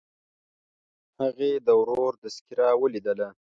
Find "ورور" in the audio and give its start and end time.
1.79-2.13